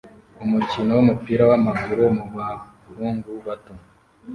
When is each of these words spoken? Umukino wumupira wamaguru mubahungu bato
Umukino 0.43 0.89
wumupira 0.93 1.43
wamaguru 1.51 2.03
mubahungu 2.17 3.29
bato 3.45 3.73